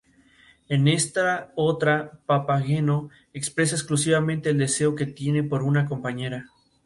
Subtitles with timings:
[0.67, 6.47] En esta otra, Papageno expresa exclusivamente el deseo que tiene por una compañera.